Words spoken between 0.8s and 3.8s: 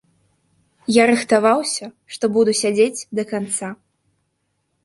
Я рыхтаваўся, што буду сядзець да канца.